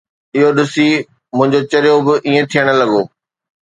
[0.35, 0.87] اهو ڏسي
[1.37, 3.01] منهنجو چريو به ائين ٿيڻ لڳو.